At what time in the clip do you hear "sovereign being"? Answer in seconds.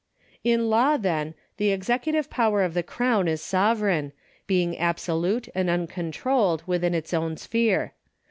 3.39-4.75